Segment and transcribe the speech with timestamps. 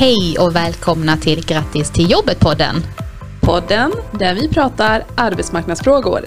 [0.00, 2.82] Hej och välkomna till Grattis till jobbet-podden.
[3.40, 6.24] Podden där vi pratar arbetsmarknadsfrågor.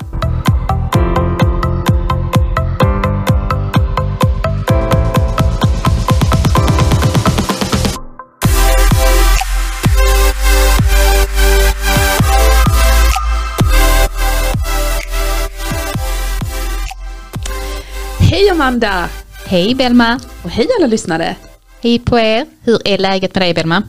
[18.20, 19.09] Hej Amanda!
[19.45, 20.20] Hej Belma!
[20.44, 21.35] Och hej alla lyssnare!
[21.81, 22.45] Hej på er!
[22.63, 23.84] Hur är läget med dig Belma?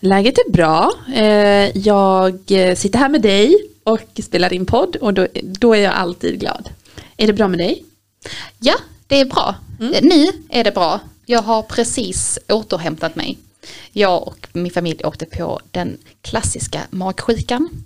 [0.00, 0.92] Läget är bra.
[1.14, 2.38] Eh, Jag
[2.76, 6.68] sitter här med dig och spelar in podd och då, då är jag alltid glad.
[7.16, 7.84] Är det bra med dig?
[8.58, 8.74] Ja,
[9.06, 9.54] det är bra.
[10.02, 11.00] Nu är det bra.
[11.26, 13.38] Jag har precis återhämtat mig.
[13.92, 17.84] Jag och min familj åkte på den klassiska magsjukan.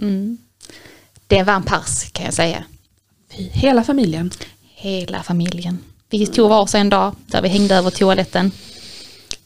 [0.00, 0.38] Mm.
[1.26, 2.64] Det var en pers kan jag säga.
[3.52, 4.30] Hela familjen.
[4.74, 5.78] Hela familjen.
[6.10, 8.50] Vi tog varsin dag där vi hängde över toaletten.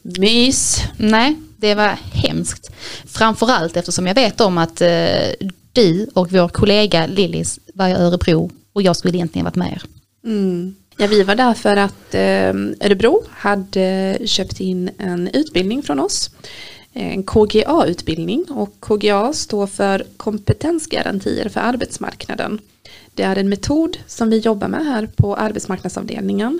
[0.01, 0.81] Mys.
[0.97, 2.71] Nej, det var hemskt.
[3.05, 8.51] Framförallt eftersom jag vet om att eh, du och vår kollega Lillis var i Örebro
[8.73, 9.83] och jag skulle egentligen varit med er.
[10.25, 10.75] Mm.
[10.97, 16.29] Ja, vi var där för att eh, Örebro hade köpt in en utbildning från oss.
[16.93, 22.59] En KGA-utbildning och KGA står för kompetensgarantier för arbetsmarknaden.
[23.15, 26.59] Det är en metod som vi jobbar med här på arbetsmarknadsavdelningen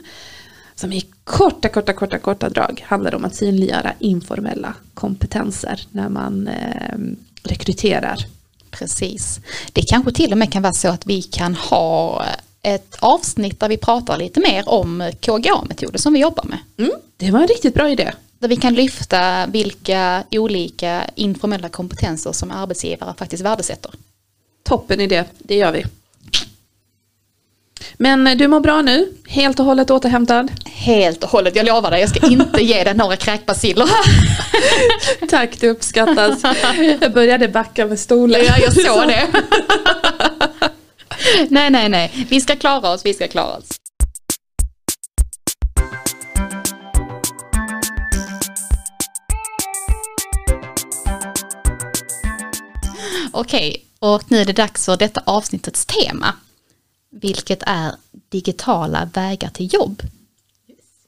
[0.76, 6.48] som i korta, korta, korta, korta drag handlar om att synliggöra informella kompetenser när man
[6.48, 6.98] eh,
[7.44, 8.18] rekryterar.
[8.72, 9.40] Precis.
[9.74, 12.26] Det kanske till och med kan vara så att vi kan ha
[12.62, 16.60] ett avsnitt där vi pratar lite mer om KGA-metoder som vi jobbar med.
[16.78, 18.12] Mm, det var en riktigt bra idé.
[18.40, 23.92] Där vi kan lyfta vilka olika informella kompetenser som arbetsgivare faktiskt värdesätter.
[24.64, 25.86] Toppen idé, det gör vi.
[27.98, 30.52] Men eh, du mår bra nu, helt och hållet återhämtad.
[30.66, 33.88] Helt och hållet, jag lovar dig, jag ska inte ge dig några kräkbaciller.
[35.30, 36.42] Tack, det uppskattas.
[37.02, 38.42] Jag började backa med stolen.
[38.46, 39.28] Ja, jag såg det.
[41.50, 42.28] nej, nej, nej.
[42.30, 43.68] Vi ska klara oss, vi ska klara oss.
[53.32, 56.34] Okej, och nu är det dags för detta avsnittets tema.
[57.16, 57.96] Vilket är
[58.30, 60.02] digitala vägar till jobb.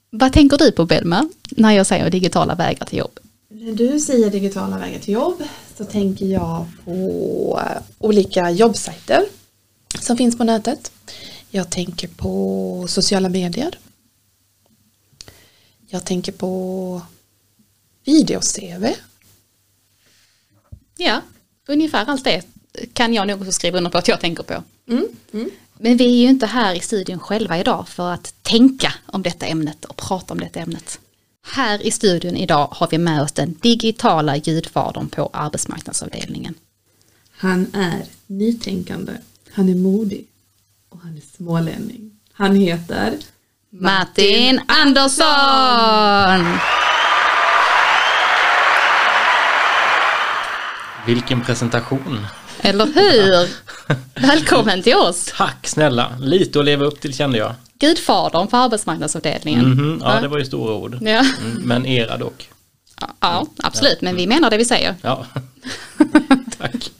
[0.09, 3.19] Vad tänker du på Belma när jag säger digitala vägar till jobb?
[3.47, 5.43] När du säger digitala vägar till jobb
[5.77, 7.61] så tänker jag på
[7.97, 9.25] olika jobbsajter
[9.99, 10.91] som finns på nätet.
[11.49, 13.79] Jag tänker på sociala medier.
[15.87, 17.01] Jag tänker på
[18.03, 18.85] video-CV.
[20.97, 21.21] Ja,
[21.67, 22.43] ungefär allt det
[22.93, 24.63] kan jag nog också skriva under på att jag tänker på.
[24.87, 25.07] Mm.
[25.33, 25.49] Mm.
[25.77, 29.45] Men vi är ju inte här i studion själva idag för att tänka om detta
[29.45, 30.99] ämnet och prata om detta ämnet.
[31.47, 36.53] Här i studion idag har vi med oss den digitala ljudfadern på arbetsmarknadsavdelningen.
[37.31, 39.13] Han är nytänkande,
[39.51, 40.27] han är modig
[40.89, 42.19] och han är smålänning.
[42.31, 43.17] Han heter
[43.69, 46.59] Martin Andersson!
[51.05, 52.25] Vilken presentation!
[52.61, 53.49] Eller hur?
[54.27, 55.33] Välkommen till oss!
[55.37, 56.17] Tack snälla!
[56.19, 57.53] Lite att leva upp till kände jag.
[57.79, 59.65] Gudfadern på arbetsmarknadsavdelningen.
[59.69, 60.97] Mhm, ja, det var ju stora ord.
[61.01, 62.49] Ja, Mm, men era dock.
[63.19, 64.95] ja, absolut, men vi menar det vi säger.
[65.01, 65.25] Ja,
[66.57, 66.91] tack.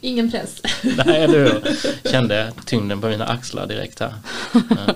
[0.00, 0.62] ingen press.
[0.82, 1.62] Nej, du
[2.10, 4.14] kände tyngden på mina axlar direkt här.
[4.52, 4.60] Ja,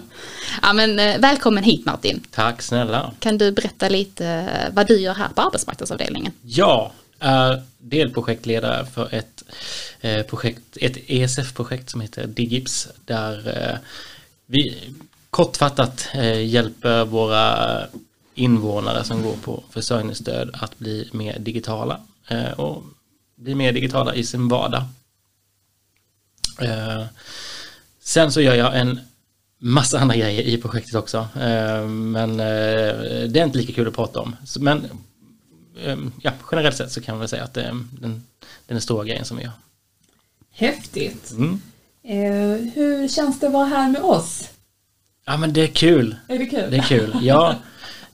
[0.62, 2.24] Ja, men eh, välkommen hit Martin.
[2.30, 3.12] tack snälla.
[3.18, 6.32] Kan du berätta lite eh, vad du gör här på arbetsmarknadsavdelningen?
[6.42, 9.44] Jag är delprojektledare för ett
[10.00, 13.78] eh, projekt, ett ESF-projekt som heter Digips där eh,
[14.46, 14.92] vi
[15.30, 17.82] kortfattat eh, hjälper våra
[18.34, 22.00] invånare som går på försörjningsstöd att bli mer digitala
[22.56, 22.82] och
[23.36, 24.82] bli mer digitala i sin vardag.
[28.00, 29.00] Sen så gör jag en
[29.58, 31.28] massa andra grejer i projektet också
[31.88, 34.36] men det är inte lika kul att prata om.
[34.58, 34.88] Men
[36.22, 38.22] ja, generellt sett så kan man väl säga att det är den,
[38.66, 39.52] den stora grejen som vi gör.
[40.50, 41.30] Häftigt.
[41.30, 41.60] Mm.
[42.02, 44.50] Eh, hur känns det att vara här med oss?
[45.24, 46.16] Ja men det är kul.
[46.28, 46.70] Är det kul?
[46.70, 47.18] Det är kul.
[47.22, 47.54] Ja,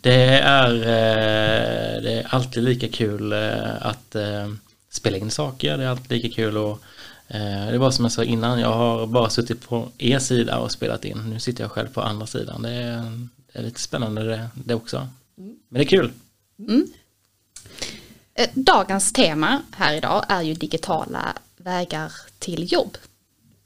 [0.00, 4.52] det är, eh, det är alltid lika kul eh, att eh,
[4.90, 5.78] spela in saker.
[5.78, 6.82] Det är alltid lika kul och
[7.28, 10.72] eh, det var som jag sa innan, jag har bara suttit på er sida och
[10.72, 11.30] spelat in.
[11.30, 12.62] Nu sitter jag själv på andra sidan.
[12.62, 15.08] Det är, det är lite spännande det, det också.
[15.36, 16.12] Men det är kul.
[16.68, 16.78] Eh,
[18.54, 22.96] Dagens tema här idag är ju digitala vägar till jobb.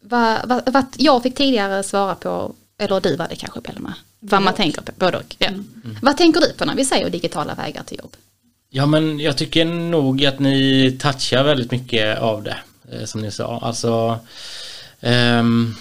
[0.00, 4.42] Vad, vad, vad jag fick tidigare svara på, eller du var det kanske Pelma, vad
[4.42, 5.36] man tänker på, både och.
[5.38, 5.48] Ja.
[6.02, 8.16] Vad tänker du på när vi säger digitala vägar till jobb?
[8.70, 12.56] Ja men jag tycker nog att ni touchar väldigt mycket av det
[12.92, 13.58] eh, som ni sa.
[13.58, 14.18] Alltså
[15.00, 15.74] ehm,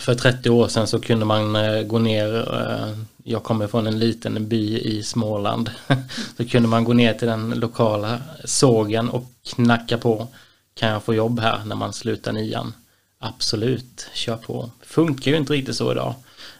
[0.00, 2.98] för 30 år sedan så kunde man eh, gå ner, eh,
[3.28, 5.70] jag kommer från en liten by i Småland,
[6.36, 10.28] så kunde man gå ner till den lokala sågen och knacka på,
[10.74, 12.74] kan jag få jobb här när man slutar nian?
[13.18, 14.70] Absolut, kör på.
[14.82, 16.14] Funkar ju inte riktigt så idag.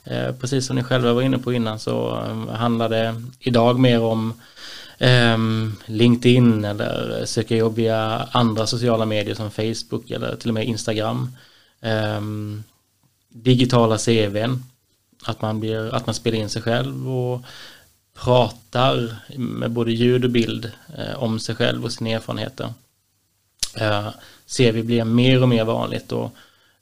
[0.05, 4.03] Eh, precis som ni själva var inne på innan så eh, handlar det idag mer
[4.03, 4.41] om
[4.99, 10.65] ehm, LinkedIn eller söka jobb via andra sociala medier som Facebook eller till och med
[10.65, 11.37] Instagram.
[11.81, 12.62] Ehm,
[13.29, 14.62] digitala CVn.
[15.25, 17.44] Att man, blir, att man spelar in sig själv och
[18.15, 22.73] pratar med både ljud och bild eh, om sig själv och sina erfarenheter.
[23.75, 24.11] Eh,
[24.59, 26.32] vi blir mer och mer vanligt och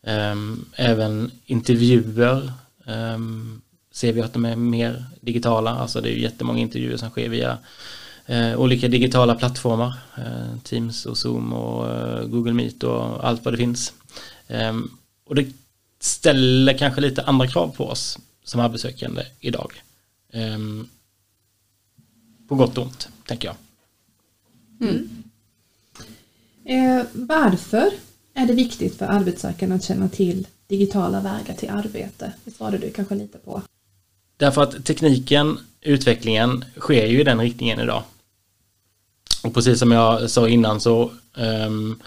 [0.03, 0.35] eh,
[0.77, 2.53] även intervjuer
[2.87, 3.19] eh,
[3.93, 5.71] ser vi att de är mer digitala.
[5.71, 7.59] Alltså det är ju jättemånga intervjuer som sker via
[8.27, 9.93] eh, olika digitala plattformar.
[10.17, 13.93] Eh, Teams och Zoom och eh, Google Meet och allt vad det finns.
[14.49, 14.91] Ehm,
[15.27, 15.53] och det
[16.01, 19.73] ställer kanske lite andra krav på oss som arbetssökande idag.
[20.33, 20.89] Um,
[22.49, 23.57] på gott och ont, tänker jag.
[24.89, 25.23] Mm.
[26.65, 27.91] Eh, varför
[28.35, 32.33] är det viktigt för arbetssökande att känna till digitala vägar till arbete?
[32.45, 33.63] Det svarade du kanske lite på.
[34.37, 38.03] Därför att tekniken, utvecklingen sker ju i den riktningen idag.
[39.43, 42.03] Och precis som jag sa innan så um,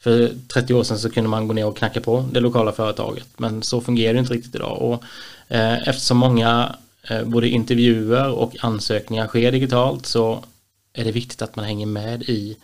[0.00, 3.28] för 30 år sedan så kunde man gå ner och knacka på det lokala företaget
[3.36, 5.04] men så fungerar det inte riktigt idag och
[5.48, 10.44] eh, eftersom många eh, både intervjuer och ansökningar sker digitalt så
[10.92, 12.56] är det viktigt att man hänger med i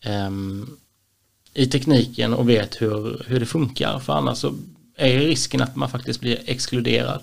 [0.00, 0.30] eh,
[1.54, 4.54] i tekniken och vet hur, hur det funkar för annars så
[4.96, 7.22] är risken att man faktiskt blir exkluderad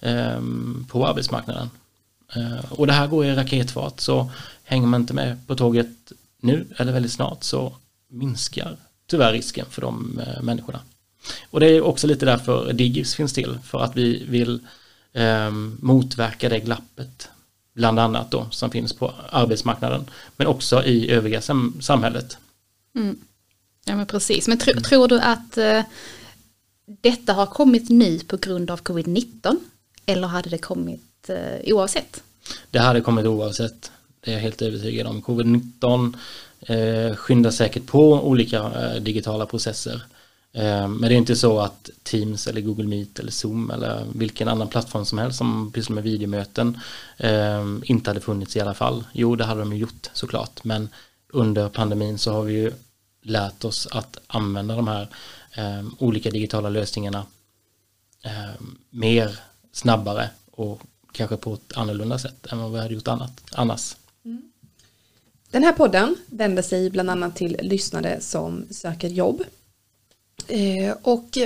[0.00, 1.70] ehm, på arbetsmarknaden.
[2.34, 4.30] Eh, och det här går i raketfart så
[4.64, 7.76] hänger man inte med på tåget nu eller väldigt snart så
[8.08, 8.76] minskar
[9.12, 10.80] tyvärr risken för de eh, människorna.
[11.50, 14.60] Och det är också lite därför Digis finns till, för att vi vill
[15.12, 15.50] eh,
[15.80, 17.28] motverka det glappet,
[17.74, 22.38] bland annat då, som finns på arbetsmarknaden, men också i övriga sam samhället.
[22.94, 23.16] Mm.
[23.84, 25.82] Ja men precis, men tro, tror du att eh,
[26.86, 29.56] detta har kommit nu på grund av covid-19
[30.06, 32.22] eller hade det kommit eh, oavsett?
[32.70, 35.22] Det hade kommit oavsett, det är jag helt övertygad om.
[35.22, 36.16] Covid-19
[36.66, 40.02] eh, skyndar säkert på olika eh, digitala processer.
[40.52, 44.48] Eh, men det är inte så att Teams eller Google Meet eller Zoom eller vilken
[44.48, 46.80] annan plattform som helst som pysslar med videomöten
[47.16, 49.04] eh, inte hade funnits i alla fall.
[49.12, 50.88] Jo, det hade de ju gjort såklart, men
[51.32, 52.72] under pandemin så har vi ju
[53.22, 55.08] lärt oss att använda de här
[55.52, 57.26] eh, olika digitala lösningarna
[58.22, 59.38] eh, mer
[59.72, 60.80] snabbare och
[61.12, 63.96] kanske på ett annorlunda sätt än vad vi hade gjort annat, annars.
[65.52, 69.42] Den här podden vänder sig bland annat till lyssnare som söker jobb.
[70.48, 71.38] Eh, och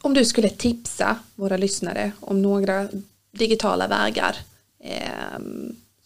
[0.00, 2.88] om du skulle tipsa våra lyssnare om några
[3.30, 4.36] digitala vägar
[4.84, 5.38] eh,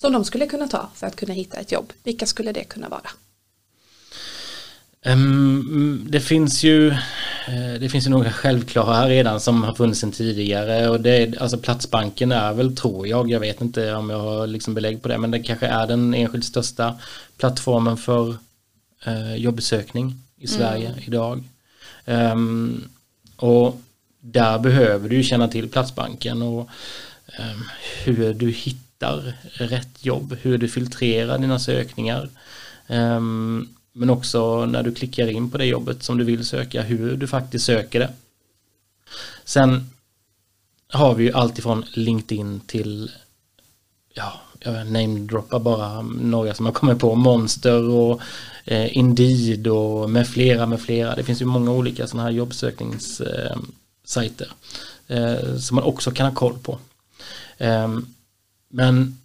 [0.00, 2.88] som de skulle kunna ta för att kunna hitta ett jobb, vilka skulle det kunna
[2.88, 3.10] vara?
[5.02, 6.94] Ehm, mm, det finns ju
[7.80, 11.58] det finns ju några självklara redan som har funnits sedan tidigare och det är, alltså
[11.58, 15.18] Platsbanken är väl tror jag, jag vet inte om jag har liksom belägg på det
[15.18, 16.98] men det kanske är den enskilt största
[17.36, 18.36] plattformen för
[19.04, 20.58] eh, jobbsökning i mm.
[20.58, 21.00] Sverige mm.
[21.06, 21.44] idag.
[22.04, 22.88] Um,
[23.36, 23.80] och
[24.20, 26.68] där behöver du känna till Platsbanken och
[27.38, 27.64] um,
[28.04, 32.28] hur du hittar rätt jobb, hur du filtrerar dina sökningar.
[32.86, 37.16] Um, men också när du klickar in på det jobbet som du vill söka, hur
[37.16, 38.10] du faktiskt söker det.
[39.44, 39.90] Sen
[40.88, 43.10] har vi ju alltifrån LinkedIn till,
[44.14, 48.20] ja, jag namedroppar bara några som har kommit på, Monster och
[48.64, 51.14] eh, Indeed och med flera, med flera.
[51.14, 54.52] Det finns ju många olika sådana här jobbsökningssajter
[55.08, 56.78] eh, eh, som man också kan ha koll på.
[57.58, 57.98] Eh,
[58.68, 59.18] men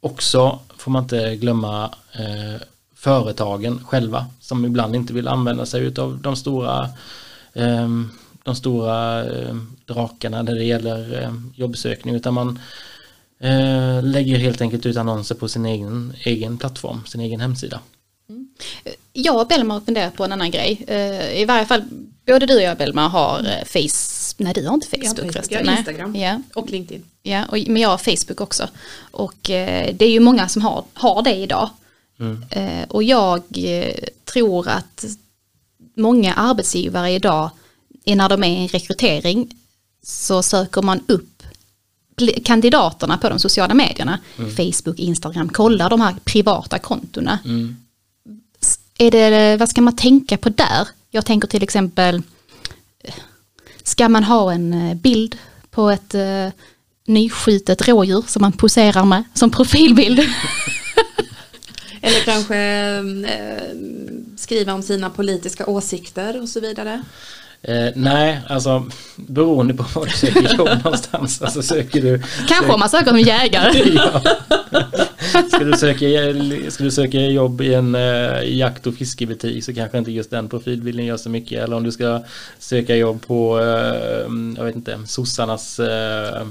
[0.00, 2.60] också får man inte glömma eh,
[2.98, 6.88] företagen själva som ibland inte vill använda sig av de stora
[7.54, 8.10] ehm,
[8.42, 12.58] de stora ehm, drakarna när det gäller ehm, jobbsökning utan man
[13.40, 17.80] eh, lägger helt enkelt ut annonser på sin egen, egen plattform, sin egen hemsida.
[18.28, 18.48] Mm.
[19.12, 20.84] Jag och Belmar funderar på en annan grej.
[20.86, 21.82] Eh, I varje fall
[22.26, 25.58] både du och jag Belmar har eh, Face, nej du har inte Facebook, jag förresten.
[25.58, 26.42] Jag har Instagram ja.
[26.54, 27.04] och LinkedIn.
[27.22, 28.68] Ja, och, men jag har Facebook också.
[29.10, 31.70] Och det är ju många som har, har det idag.
[32.20, 32.44] Mm.
[32.88, 33.94] Och jag eh,
[34.24, 35.04] tror att
[35.94, 37.50] många arbetsgivare idag,
[38.04, 39.56] när de är i en rekrytering,
[40.02, 41.42] så söker man upp
[42.44, 47.38] kandidaterna på de sociala medierna, Facebook, Instagram, kollar de här privata kontona.
[47.44, 47.76] Mm.
[48.98, 50.88] Är det, vad ska man tänka på där?
[51.10, 52.22] Jag tänker till exempel,
[53.04, 53.14] eh,
[53.82, 55.36] ska man ha en eh, bild
[55.70, 56.48] på ett eh,
[57.06, 60.20] nyskjutet rådjur som man poserar med som profilbild?
[62.02, 62.56] Eller kanske
[63.28, 63.76] eh,
[64.36, 67.02] skriva om sina politiska åsikter och så vidare.
[67.62, 68.86] Eh, nej, alltså
[69.16, 71.42] beroende på var du söker jobb någonstans.
[71.42, 72.22] Alltså söker du...
[72.48, 73.78] Kanske om man söker som jägare.
[73.94, 74.22] ja.
[75.48, 76.06] ska, du söka,
[76.70, 80.48] ska du söka jobb i en eh, jakt och fiskebutik så kanske inte just den
[80.48, 81.64] profilbilden gör så mycket.
[81.64, 82.22] Eller om du ska
[82.58, 86.42] söka jobb på, eh, jag vet inte, sossarnas, eh,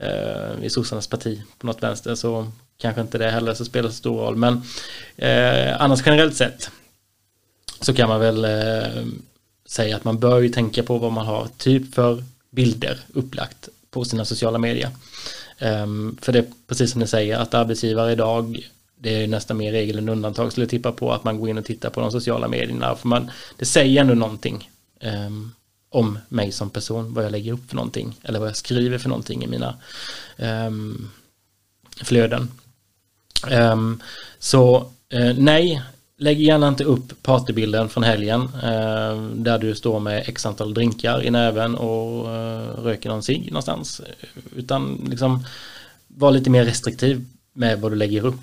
[0.00, 3.94] eh, i sossarnas parti på något vänster så kanske inte det heller så spelar så
[3.94, 4.36] stor roll.
[4.36, 4.62] Men
[5.16, 6.70] eh, annars generellt sett
[7.80, 9.04] så kan man väl eh,
[9.66, 14.04] säga att man bör ju tänka på vad man har typ för bilder upplagt på
[14.04, 14.90] sina sociala medier.
[15.60, 18.60] Um, för det är precis som ni säger att arbetsgivare idag
[19.00, 21.58] det är nästan mer regel än undantag skulle jag tippa på att man går in
[21.58, 22.96] och tittar på de sociala medierna.
[22.96, 24.70] För man, det säger ändå någonting
[25.00, 25.52] um,
[25.88, 29.08] om mig som person, vad jag lägger upp för någonting eller vad jag skriver för
[29.08, 29.76] någonting i mina
[30.36, 31.10] um,
[32.02, 32.48] flöden.
[33.50, 34.02] Um,
[34.38, 34.78] så
[35.14, 35.82] uh, nej,
[36.18, 41.22] lägg gärna inte upp partybilden från helgen uh, där du står med x antal drinkar
[41.22, 44.00] i näven och uh, röker någon cigg någonstans.
[44.56, 45.44] Utan liksom
[46.06, 48.40] var lite mer restriktiv med vad du lägger upp.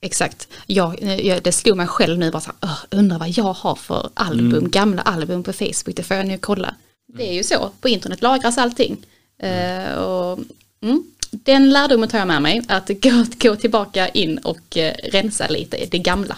[0.00, 0.48] Exakt.
[0.66, 3.74] Jag, jag, det slog mig själv nu bara så här, "Åh, undrar vad jag har
[3.74, 6.74] för album, gamla album på Facebook, det får jag nu kolla.
[7.14, 8.96] Det är ju så, på internet lagras allting.
[9.38, 10.38] Eh, och,
[10.80, 15.48] mm, den lärdomen tar jag med mig, att gå, gå tillbaka in och eh, rensa
[15.48, 16.36] lite i det gamla.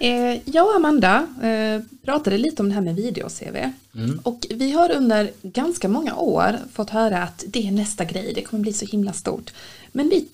[0.00, 3.72] Eh, jag och Amanda eh, pratade lite om det här med video-CV.
[4.22, 8.42] Och vi har under ganska många år fått höra att det är nästa grej, det
[8.42, 9.52] kommer bli så himla stort.
[9.92, 10.28] Men vi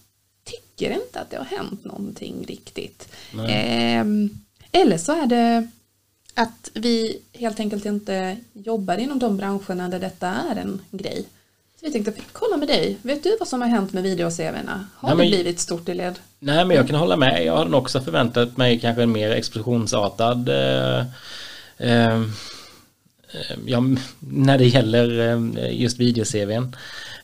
[0.45, 3.09] tycker inte att det har hänt någonting riktigt.
[3.49, 4.04] Eh,
[4.73, 5.69] eller så är det
[6.42, 11.25] att vi helt enkelt inte jobbar inom de branscherna där detta är en grej.
[11.80, 14.85] Så vi tänkte kolla med dig, vet du vad som har hänt med video-CVna?
[14.97, 16.18] Har Nej, det men- blivit stort i led?
[16.38, 17.44] Nej men jag kan hålla med.
[17.44, 21.06] Jag hade också förväntat mig kanske en mer explosionsartad eh,
[21.78, 22.23] eh,
[23.66, 23.82] ja,
[24.18, 25.18] när det gäller
[25.59, 26.76] eh, just video-CVn.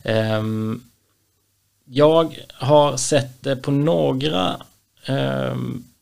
[0.03, 0.43] Eh,
[1.85, 4.61] jag har sett det på några
[5.05, 5.55] eh,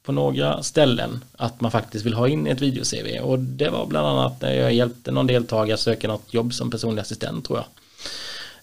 [0.05, 4.07] på några ställen att man faktiskt vill ha in ett video-CV och det var bland
[4.07, 7.65] annat när jag hjälpte någon deltagare söka något jobb som personlig assistent tror jag.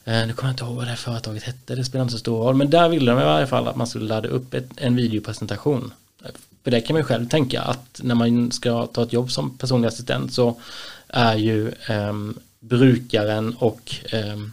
[0.05, 2.19] Eh, nu kommer jag inte ihåg vad det här företaget hette, det spelar inte så
[2.19, 2.55] stor roll.
[2.55, 5.93] Men där ville de i varje fall att man skulle ladda upp ett, en videopresentation.
[6.65, 9.59] För det kan man ju själv tänka att när man ska ta ett jobb som
[9.59, 10.61] personlig assistent så
[11.09, 12.13] är ju eh,
[12.61, 14.53] brukaren och ehm,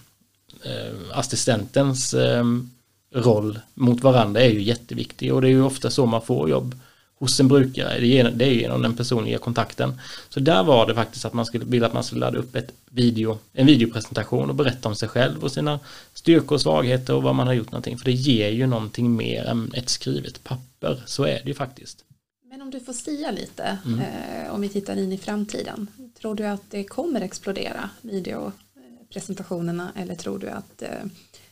[0.64, 2.70] eh, assistentens ehm,
[3.12, 6.76] roll mot varandra är ju jätteviktig och det är ju ofta så man får jobb
[7.20, 10.00] hos en brukare, det är, genom- den personliga kontakten.
[10.30, 12.72] Så där var det faktiskt att man skulle vilja att man skulle ladda upp ett
[12.90, 15.80] video, en videopresentation och berätta om sig själv och sina
[16.14, 17.98] styrkor och svagheter och vad man har gjort någonting.
[17.98, 22.06] För det ger ju någonting mer än ett skrivet papper, så är det ju faktiskt.
[22.50, 25.88] Men om du får sia lite, eh, om vi tittar in i framtiden.
[26.22, 30.90] Tror du att det kommer explodera, videopresentationerna, eller tror du att eh,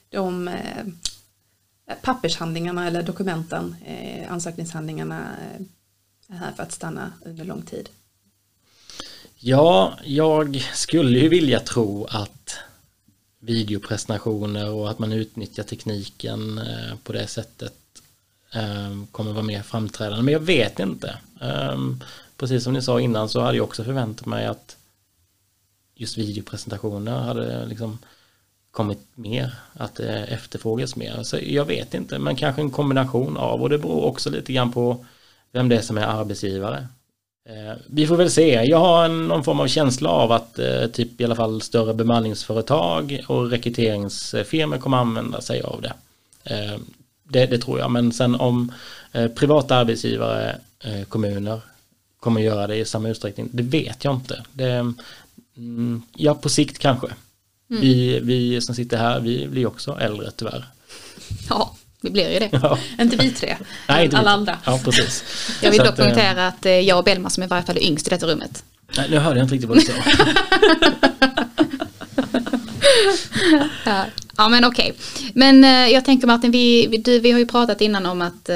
[0.09, 0.85] de eh,
[1.95, 5.35] pappershandlingarna eller dokumenten, eh, ansökningshandlingarna
[6.29, 7.89] är här för att stanna under lång tid?
[9.35, 12.55] Ja, jag skulle ju vilja tro att
[13.39, 17.73] videopresentationer och att man utnyttjar tekniken eh, på det sättet
[18.53, 20.23] eh, kommer vara mer framträdande.
[20.23, 21.17] Men jag vet inte.
[22.37, 24.77] Precis som ni sa innan så hade jag också förväntat mig att
[25.95, 27.97] just videopresentationer hade liksom
[28.77, 31.23] kommit mer, att det efterfrågas mer.
[31.23, 34.71] Så jag vet inte, men kanske en kombination av och det beror också lite grann
[34.71, 35.05] på
[35.51, 36.87] vem det är som är arbetsgivare.
[37.49, 38.63] Eh, vi får väl se.
[38.65, 43.25] Jag har någon form av känsla av att eh, typ i alla fall större bemanningsföretag
[43.27, 45.93] och rekryteringsfirmor kommer använda sig av det.
[46.43, 46.79] Eh,
[47.23, 48.71] det, det tror jag, men sen om
[49.35, 50.55] privata arbetsgivare,
[51.09, 51.59] kommuner
[52.19, 54.43] kommer göra det i samma utsträckning, det vet jag inte.
[54.53, 54.93] Det,
[55.57, 57.07] mm, ja, på sikt kanske.
[57.67, 60.65] Vi, vi som sitter här, vi blir också äldre tyvärr.
[61.49, 62.49] Ja, vi blir ju det.
[62.51, 62.79] Ja.
[62.99, 63.57] Inte vi tre,
[63.87, 64.33] Nej, inte alla vi.
[64.33, 64.57] andra.
[64.65, 65.23] Ja, precis.
[65.61, 67.77] Jag vill dock att, eh, poängtera att eh, jag och Belma som i varje fall
[67.77, 68.63] är yngst i detta rummet.
[68.97, 69.93] Nej, nu hörde jag inte riktigt vad du sa.
[74.37, 74.93] Ja, men okej.
[75.33, 78.49] Men eh, jag tänker Martin, vi, vi, du, vi har ju pratat innan om att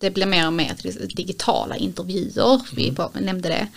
[0.00, 0.72] det blir mer och mer
[1.16, 3.68] digitala intervjuer, vi bara nämnde det.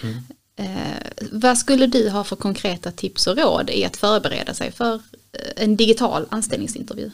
[0.61, 4.93] Eh, vad skulle du ha för konkreta tips och råd i att förbereda sig för
[4.95, 7.11] eh, en digital anställningsintervju?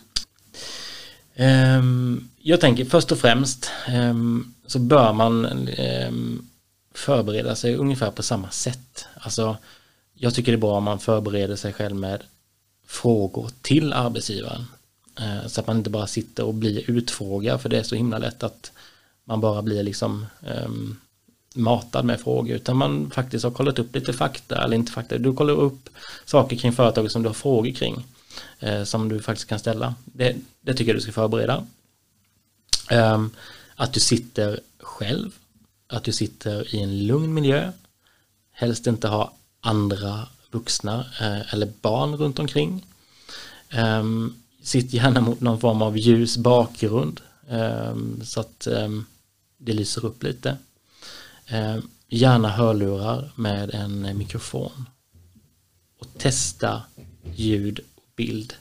[1.35, 6.47] Ehm, jag tänker först och främst ehm, så bör man ehm,
[6.93, 9.05] förbereda sig ungefär på samma sätt.
[9.13, 9.57] Alltså,
[10.13, 12.23] jag tycker det är bra om man förbereder sig själv med
[12.87, 14.65] frågor till arbetsgivaren.
[15.19, 18.17] Eh, så att man inte bara sitter och blir utfrågad för det är så himla
[18.17, 18.71] lätt att
[19.23, 20.25] man bara blir liksom
[20.65, 20.99] um,
[21.57, 25.17] matad med frågor utan man faktiskt har kollat upp lite fakta eller inte fakta.
[25.17, 25.89] Du kollar upp
[26.25, 28.05] saker kring företaget som du har frågor kring
[28.59, 29.95] eh, som du faktiskt kan ställa.
[30.05, 31.63] Det, det tycker jag du ska förbereda.
[32.91, 33.31] Um,
[33.75, 35.31] att du sitter själv,
[35.87, 37.71] att du sitter i en lugn miljö,
[38.51, 42.85] helst inte ha andra vuxna eh, eller barn runt omkring.
[43.77, 49.05] Um, sitt gärna mot någon form av ljus bakgrund um, så att um,
[49.57, 50.57] det lyser upp lite
[52.07, 54.89] gärna hörlurar med en mikrofon.
[55.99, 56.81] Och testa
[57.35, 58.53] ljud och bild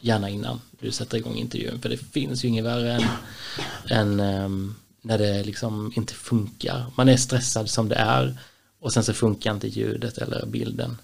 [0.00, 5.18] gärna innan du sätter igång intervjun för det finns ju inget värre än, än när
[5.18, 6.86] det liksom inte funkar.
[6.96, 8.38] Man är stressad som det är
[8.80, 10.98] och sen så funkar inte ljudet eller bilden.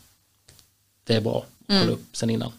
[1.05, 1.95] Det är bra att kolla mm.
[1.95, 2.53] upp sen innan.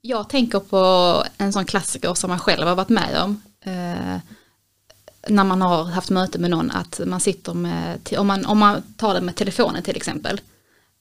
[0.00, 3.42] Jag tänker på en sån klassiker som man själv har varit med om.
[3.60, 4.16] Eh,
[5.28, 8.82] när man har haft möte med någon att man sitter med, om man, om man
[8.96, 10.40] tar det med telefonen till exempel.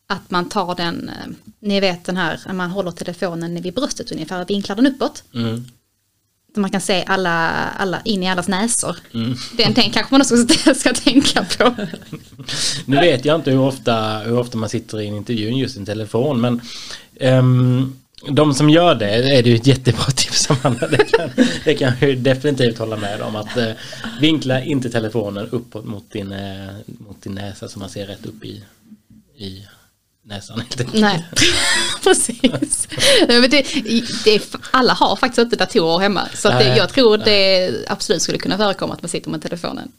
[0.08, 4.12] Att man tar den, eh, ni vet den här, när man håller telefonen vid bröstet
[4.12, 5.24] ungefär, vinklar den uppåt.
[5.34, 5.66] Mm
[6.58, 8.96] man kan se alla, alla in i allas näsor.
[9.14, 9.36] Mm.
[9.58, 10.38] Den tänk, kanske man också
[10.76, 11.76] ska, tänka på.
[12.86, 15.86] nu vet jag inte hur ofta, hur ofta man sitter i en intervju just en
[15.86, 16.62] telefon men
[17.20, 18.00] um,
[18.30, 20.88] de som gör det är det ju ett jättebra tips Amanda.
[20.88, 21.30] Det kan,
[21.66, 23.70] det kan jag definitivt hålla med om att uh,
[24.22, 28.46] vinkla inte telefonen uppåt mot din, uh, mot din näsa så man ser rätt upp
[28.46, 28.64] i,
[29.38, 29.66] i
[30.26, 30.62] näsan
[30.94, 31.26] Nej,
[32.04, 32.88] precis.
[33.28, 33.66] Det,
[34.26, 36.28] det, alla har faktiskt inte datorer hemma.
[36.34, 39.92] Så det, jag tror det absolut skulle kunna förekomma att man sitter med telefonen.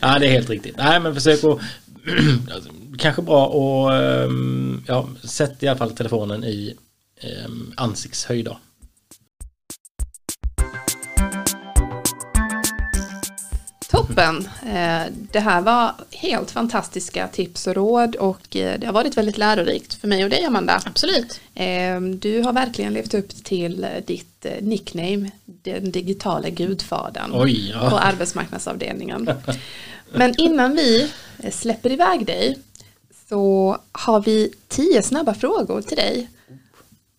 [0.00, 0.76] Ja, det är helt riktigt.
[0.76, 1.58] Nej, men försök att
[2.98, 6.76] kanske bra att ehm, ja, sätt i alla fall telefonen i
[7.76, 8.58] ansiktshöjd då.
[13.92, 14.48] Toppen!
[14.62, 19.38] Eh, det här var helt fantastiska tips och råd och eh, det har varit väldigt
[19.38, 20.80] lärorikt för mig och dig Amanda.
[20.84, 21.40] Absolut.
[21.54, 27.90] Eh, du har verkligen levt upp till ditt nickname, den digitala gudfadern Oj, ja.
[27.90, 29.30] på arbetsmarknadsavdelningen.
[30.12, 31.10] Men innan vi
[31.50, 32.58] släpper iväg dig
[33.28, 36.28] så har vi tio snabba frågor till dig.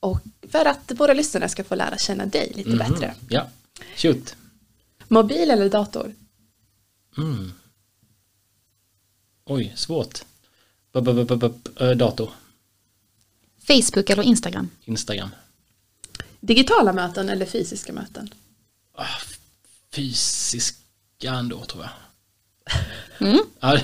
[0.03, 3.15] Och för att våra lyssnare ska få lära känna dig lite mm bättre.
[3.29, 3.49] Ja,
[3.95, 4.35] shoot.
[5.07, 6.15] Mobil eller dator?
[7.17, 7.51] Mm.
[9.45, 10.25] Oj, svårt.
[10.93, 12.31] B -b -b dator.
[13.67, 14.69] Facebook eller Instagram?
[14.83, 15.29] Instagram.
[16.39, 18.33] Digitala möten eller fysiska möten?
[18.93, 19.05] Ah,
[19.91, 21.91] fysiska ändå tror jag.
[23.19, 23.39] Mm.
[23.60, 23.78] Ja,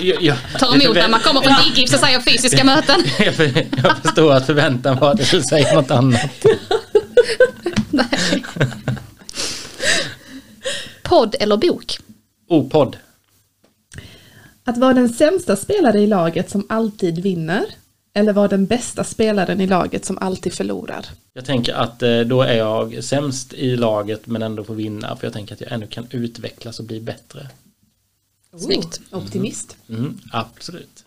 [0.00, 3.04] jag, jag, Tar emot när man kommer på Digips och säger fysiska möten.
[3.18, 3.34] jag,
[3.84, 6.30] jag förstår att förväntan var att jag skulle säga något annat.
[11.02, 11.98] Podd eller bok?
[12.48, 12.96] Opodd.
[14.64, 17.64] Att vara den sämsta spelare i laget som alltid vinner
[18.14, 21.06] eller vara den bästa spelaren i laget som alltid förlorar?
[21.32, 25.26] Jag tänker att eh, då är jag sämst i laget men ändå får vinna för
[25.26, 27.48] jag tänker att jag ändå kan utvecklas och bli bättre.
[28.54, 29.00] Oh, Snyggt.
[29.10, 29.76] Optimist.
[29.88, 30.00] Mm.
[30.00, 31.04] Mm, absolut.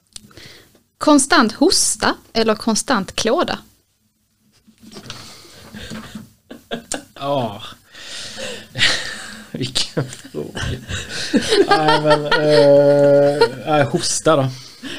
[0.98, 3.60] Konstant hosta eller konstant klåda?
[7.14, 7.64] Ja.
[9.52, 10.62] Vilken fråga.
[11.68, 12.26] Nej men,
[13.66, 14.50] eh, hosta då.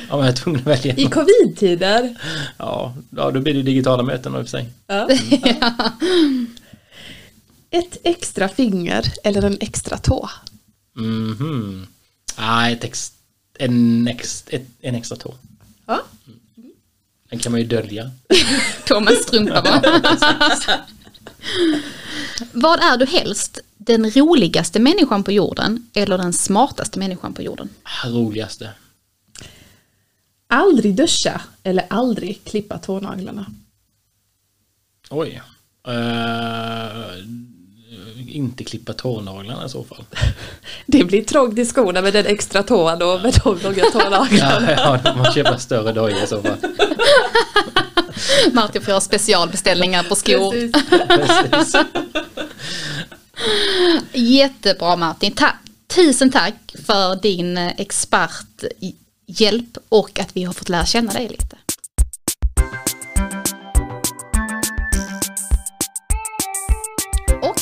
[0.09, 0.95] Ja, men jag är tvungen att välja.
[0.95, 2.17] I covid-tider?
[2.57, 4.69] Ja, ja, då blir det digitala möten i och för sig.
[4.87, 5.09] Ja.
[5.11, 6.47] Mm.
[7.71, 10.31] Ett extra finger eller en extra tå?
[10.97, 11.41] Mhm.
[11.41, 11.87] Mm
[12.39, 13.13] ah, ett ex,
[13.59, 15.35] en, ex, ett, en extra tå.
[15.87, 16.03] Ja.
[17.31, 18.11] Den kan man ju dölja.
[18.89, 19.81] På med strumpa bara.
[22.53, 23.59] Vad är du helst?
[23.77, 27.69] Den roligaste människan på jorden eller den smartaste människan på jorden?
[28.05, 28.71] Roligaste.
[30.47, 33.47] Aldrig duscha eller aldrig klippa tånaglarna?
[35.11, 35.43] Oj.
[35.89, 35.93] Uh,
[38.29, 40.05] inte klippa tånaglarna i så fall.
[40.87, 44.29] Det blir trångt i skorna med den extra tån och med de långa tånaglarna.
[44.77, 46.57] ja, ja, man köper större dojor i så fall.
[48.53, 50.51] Martin får göra specialbeställningar på skor.
[50.51, 50.73] Precis.
[51.51, 51.77] Precis.
[54.13, 55.33] Jättebra Martin.
[55.33, 55.47] Ta
[55.87, 61.58] tusen tack för din experthjälp och att vi har fått lära känna dig lite.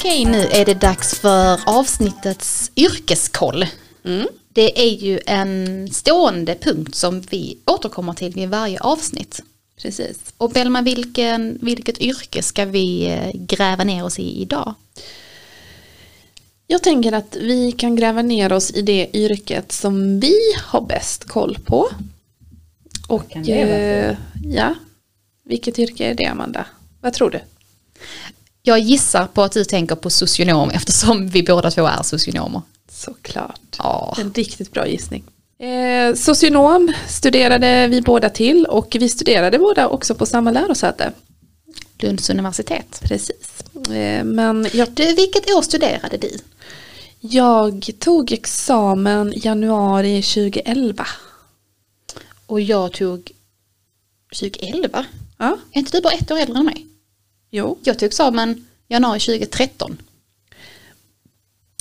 [0.07, 3.67] Okej, nu är det dags för avsnittets yrkeskoll.
[4.49, 9.43] Det är ju en stående punkt som vi återkommer till vid varje avsnitt.
[9.83, 10.19] Precis.
[10.37, 14.75] Och Belma, vilken, vilket yrke ska vi eh, gräva ner oss i idag?
[16.67, 21.25] Jag tänker att vi kan gräva ner oss i det yrket som vi har bäst
[21.25, 21.89] koll på.
[23.09, 24.11] Och kan det vara för?
[24.11, 24.17] eh,
[24.55, 24.75] ja,
[25.45, 26.67] vilket yrke är det Amanda?
[27.01, 27.41] Vad tror du?
[28.69, 32.63] Jag gissar på att du tänker på socionom eftersom vi båda två är socionomer.
[32.93, 33.61] Såklart.
[33.79, 35.25] Ja, En riktigt bra gissning.
[35.59, 41.13] Eh, socionom studerade vi båda till och vi studerade båda också på samma lärosäte.
[41.99, 43.01] Lunds universitet.
[43.03, 43.63] Precis.
[43.91, 46.31] Eh, men jag, Du, vilket år studerade du?
[47.21, 51.07] jag tog examen januari 2011.
[52.47, 53.33] Och jag tog
[54.41, 55.05] 2011.
[55.39, 56.87] Ja, Är inte du bara ett år äldre än mig?
[57.57, 57.79] Jo.
[57.83, 59.99] Jag tog examen januari 2013.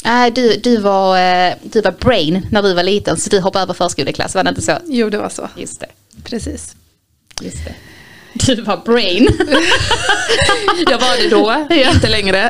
[0.05, 3.63] Nej, du, du, var, eh, du var brain när du var liten så du hoppade
[3.63, 4.77] över förskoleklass, var det inte så?
[4.85, 5.49] Jo, det var så.
[5.57, 5.87] Just det.
[6.23, 6.75] Precis.
[7.41, 7.75] Just det.
[8.55, 9.27] Du var brain.
[10.89, 11.91] Jag var det då, Ja.
[11.91, 12.49] inte längre.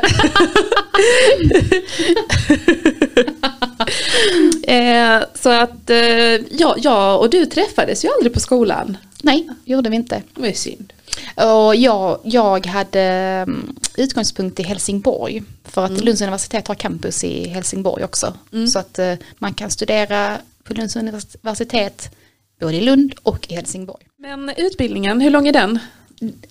[4.62, 8.96] eh, så att eh, ja, jag och du träffades ju aldrig på skolan.
[9.22, 10.22] Nej, gjorde vi inte.
[10.34, 10.92] Det ju synd.
[11.34, 15.42] Och jag, jag hade mm, utgångspunkt i Helsingborg.
[15.64, 18.34] För att Lunds universitet har campus i Helsingborg också.
[18.72, 22.10] Så att eh, man kan studera på Lunds universitet
[22.60, 24.06] både i Lund och i Helsingborg.
[24.16, 25.78] Men utbildningen, hur lång är den?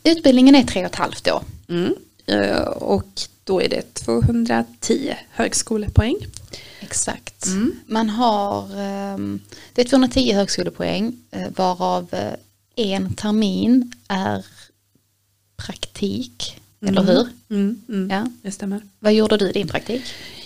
[0.04, 1.43] Utbildningen är tre och ett halvt år.
[1.69, 1.95] Mm.
[2.25, 6.15] Eh, och då är det 210 högskolepoäng.
[6.80, 7.45] Exakt.
[7.86, 9.39] Man har, ehm,
[9.73, 12.15] det är 210 högskolepoäng eh, varav
[12.75, 14.45] en termin är
[15.57, 16.61] praktik.
[16.88, 17.27] Eller hur?
[17.49, 18.27] Mm, mm, Ja.
[18.41, 18.81] Det stämmer.
[18.99, 20.03] Vad gjorde du i din praktik?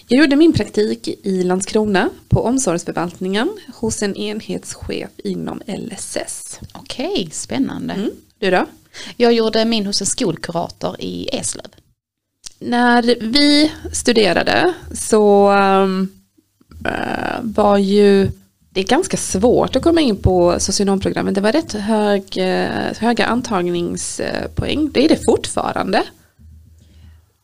[0.07, 6.59] Jag gjorde min praktik i Landskrona på omsorgsförvaltningen hos en enhetschef inom LSS.
[6.73, 7.93] Okej, spännande.
[7.93, 8.09] Mm.
[8.39, 8.65] Du då?
[9.17, 11.65] Jag gjorde min hos en skolkurator i Eslöv.
[12.59, 16.11] När vi studerade så um,
[16.85, 18.31] eh, var ju
[18.79, 21.35] det är ganska svårt att komma in på socionomprogrammet.
[21.35, 24.91] Det var rätt hög, eh, höga antagningspoäng.
[24.91, 26.03] Det är det fortfarande.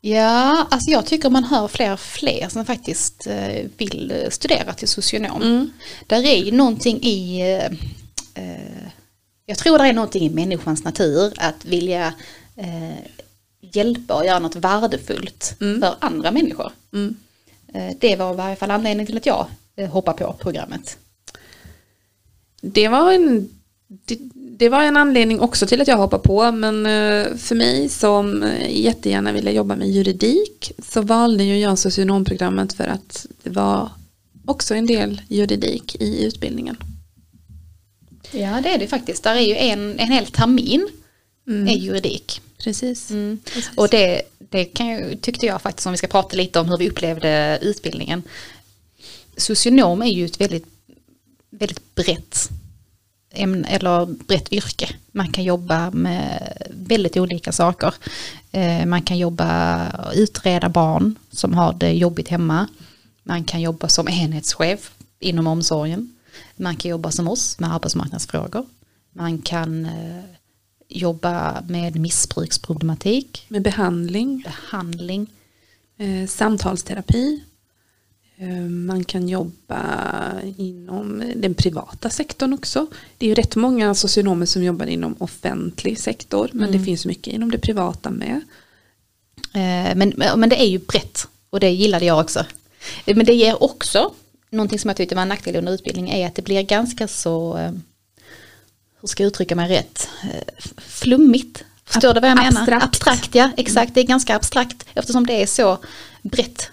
[0.00, 4.88] Ja, alltså jag tycker man hör fler och fler som faktiskt eh, vill studera till
[4.88, 5.42] socionom.
[5.42, 5.70] Mm.
[6.06, 7.64] Där är ju någonting i, eh,
[8.44, 8.88] eh,
[9.46, 12.14] jag tror det är någonting i människans natur att vilja
[12.56, 12.98] eh,
[13.60, 16.72] hjälpa och göra något värdefullt för andra människor.
[16.92, 17.16] Mm.
[17.98, 19.46] Det var i varje fall anledningen till att jag
[19.88, 20.98] hoppade på programmet.
[22.72, 23.48] Det var en
[23.88, 27.88] det, det var en anledning också till att jag hoppade på men eh, för mig
[27.88, 33.50] som eh, jättegärna ville jobba med juridik så valde ju jag socionomprogrammet för att det
[33.50, 33.90] var
[34.44, 36.76] också en del juridik i utbildningen.
[38.30, 39.22] Ja det är det faktiskt.
[39.22, 40.88] Där är ju en, en hel termin
[41.46, 42.40] är juridik.
[42.58, 43.10] Precis.
[43.10, 43.38] Mm.
[43.74, 46.78] Och det, det kan ju, tyckte jag faktiskt om vi ska prata lite om hur
[46.78, 48.22] vi upplevde utbildningen.
[49.36, 50.66] Socionom är ju ett väldigt,
[51.58, 52.48] väldigt brett
[53.30, 54.88] ämne, eller brett yrke.
[55.12, 57.94] Man kan jobba med väldigt olika saker.
[58.52, 62.68] Eh, Man kan jobba och utreda barn som har det jobbigt hemma.
[63.22, 66.12] Man kan jobba som enhetschef inom omsorgen.
[66.56, 68.66] Man kan jobba som oss med arbetsmarknadsfrågor.
[69.12, 70.24] Man kan eh,
[70.88, 75.26] jobba med missbruksproblematik, Med behandling, behandling.
[75.98, 77.40] eh, samtalsterapi.
[78.38, 82.86] Eh, man kan jobba inom den privata sektorn också.
[83.18, 87.32] Det är ju rätt många socionomer som jobbar inom offentlig sektor men det finns mycket
[87.32, 88.40] inom det privata med.
[89.54, 92.44] Eh, Men, men det är ju brett och det gillade jag också.
[93.04, 94.12] Eh, Men det ger också,
[94.50, 97.56] någonting som jag tyckte var en nackdel under utbildning är att det blir ganska så,
[99.00, 100.08] hur ska jag uttrycka mig rätt,
[100.78, 101.64] flummigt.
[101.84, 102.60] Förstår du vad jag menar?
[102.60, 102.84] Abstrakt.
[102.84, 103.94] Abstrakt, ja exakt.
[103.94, 105.78] Det är ganska abstrakt eftersom det är så
[106.22, 106.70] brett.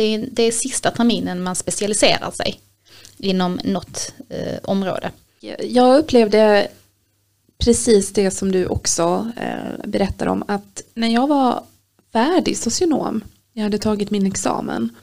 [0.00, 2.60] Det är, det är sista terminen man specialiserar sig
[3.18, 5.10] inom något eh, område.
[5.62, 6.68] Jag upplevde
[7.58, 11.64] precis det som du också eh, berättar om att när jag var
[12.12, 14.96] färdig socionom, jag hade tagit min examen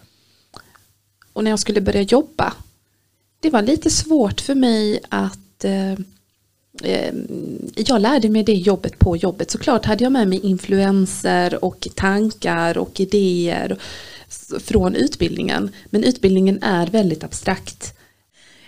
[1.33, 2.53] och när jag skulle börja jobba,
[3.39, 5.91] det var lite svårt för mig att eh,
[6.83, 7.13] eh
[7.75, 9.51] jag lärde mig det jobbet på jobbet.
[9.51, 13.77] Såklart hade jag med mig influenser och tankar och idéer
[14.59, 15.71] från utbildningen.
[15.89, 17.93] Men utbildningen är väldigt abstrakt.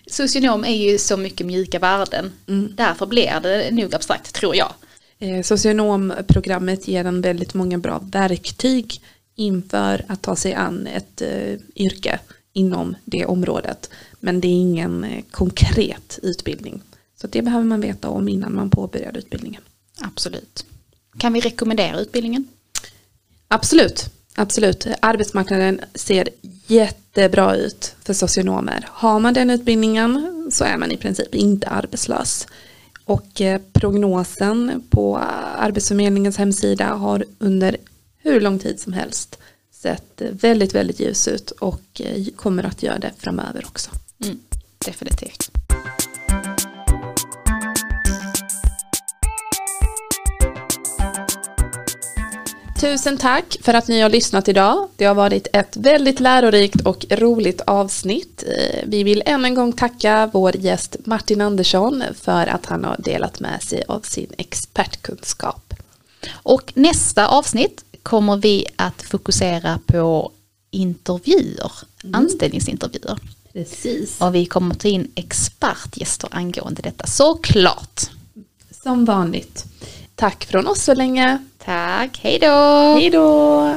[0.08, 2.32] Socionom är ju så mycket mjuka värden.
[2.76, 4.74] Därför blir det nog abstrakt tror jag.
[5.20, 9.02] Eh, Socionomprogrammet ger en väldigt många bra verktyg
[9.36, 12.20] inför att ta sig an ett eh, yrke
[12.54, 13.90] inom det området.
[14.20, 16.82] Men det är ingen eh, konkret utbildning.
[17.22, 19.62] Så det behöver man veta om innan man påbörjar utbildningen.
[20.02, 20.66] Absolut.
[21.18, 22.48] Kan vi rekommendera utbildningen?
[23.48, 24.88] Absolut, absolut.
[25.00, 26.30] Arbetsmarknaden ser
[26.68, 28.86] jättebra ut för socionomer.
[28.92, 32.48] Har man den utbildningen så är man i princip inte arbetslös.
[33.06, 35.18] Och eh, prognosen på
[35.58, 37.78] Arbetsförmedlingens hemsida har under
[38.18, 39.38] hur lång tid som helst
[39.72, 43.92] sett väldigt, väldigt ljus ut och eh, kommer att göra det framöver också.
[44.24, 44.40] Mm,
[44.86, 45.59] definitivt.
[52.80, 54.88] Tusen tack för att ni har lyssnat idag.
[54.96, 58.44] Det har varit ett väldigt lärorikt och roligt avsnitt.
[58.48, 62.96] Eh, Vi vill än en gång tacka vår gäst Martin Andersson för att han har
[63.00, 65.74] delat med sig av sin expertkunskap.
[66.32, 70.32] Och nästa avsnitt kommer vi att fokusera på
[70.72, 71.72] intervjuer,
[72.14, 73.20] anställningsintervjuer.
[73.54, 74.22] Precis.
[74.22, 78.02] Och vi kommer ta in expertgäster angående detta, såklart.
[78.84, 79.66] Som vanligt.
[80.16, 81.46] Tack från oss så länge.
[81.70, 82.96] Tack, hej då!
[82.98, 83.76] Hej då!